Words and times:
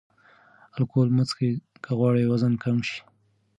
الکول 0.75 1.07
مه 1.15 1.23
څښئ 1.29 1.51
که 1.83 1.91
غواړئ 1.97 2.23
وزن 2.27 2.53
کم 2.63 2.77
شي. 2.87 2.99